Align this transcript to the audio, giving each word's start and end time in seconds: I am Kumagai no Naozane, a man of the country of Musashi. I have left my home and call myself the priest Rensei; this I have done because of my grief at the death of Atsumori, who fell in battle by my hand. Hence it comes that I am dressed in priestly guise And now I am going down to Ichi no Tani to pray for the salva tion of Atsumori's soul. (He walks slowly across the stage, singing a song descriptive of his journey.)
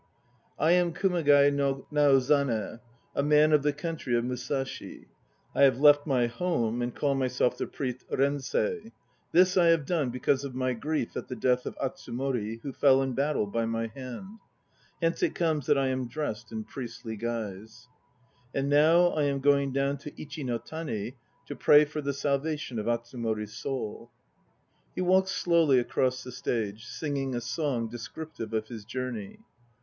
I 0.57 0.71
am 0.71 0.93
Kumagai 0.95 1.53
no 1.53 1.85
Naozane, 1.91 2.79
a 3.13 3.21
man 3.21 3.53
of 3.53 3.61
the 3.61 3.71
country 3.71 4.17
of 4.17 4.25
Musashi. 4.25 5.09
I 5.53 5.61
have 5.61 5.79
left 5.79 6.07
my 6.07 6.25
home 6.25 6.81
and 6.81 6.95
call 6.95 7.13
myself 7.13 7.55
the 7.55 7.67
priest 7.67 8.03
Rensei; 8.11 8.93
this 9.31 9.57
I 9.57 9.65
have 9.67 9.85
done 9.85 10.09
because 10.09 10.43
of 10.43 10.55
my 10.55 10.73
grief 10.73 11.15
at 11.15 11.27
the 11.27 11.35
death 11.35 11.67
of 11.67 11.77
Atsumori, 11.77 12.61
who 12.63 12.73
fell 12.73 13.03
in 13.03 13.13
battle 13.13 13.45
by 13.45 13.67
my 13.67 13.91
hand. 13.93 14.39
Hence 15.03 15.21
it 15.21 15.35
comes 15.35 15.67
that 15.67 15.77
I 15.77 15.89
am 15.89 16.07
dressed 16.07 16.51
in 16.51 16.63
priestly 16.63 17.15
guise 17.15 17.87
And 18.55 18.69
now 18.71 19.09
I 19.09 19.25
am 19.25 19.39
going 19.39 19.71
down 19.71 19.97
to 19.99 20.19
Ichi 20.19 20.43
no 20.43 20.57
Tani 20.57 21.15
to 21.45 21.55
pray 21.55 21.85
for 21.85 22.01
the 22.01 22.13
salva 22.13 22.57
tion 22.57 22.79
of 22.79 22.87
Atsumori's 22.87 23.53
soul. 23.53 24.09
(He 24.95 25.01
walks 25.01 25.29
slowly 25.29 25.77
across 25.77 26.23
the 26.23 26.31
stage, 26.31 26.87
singing 26.87 27.35
a 27.35 27.39
song 27.41 27.87
descriptive 27.87 28.51
of 28.51 28.67
his 28.67 28.83
journey.) 28.83 29.37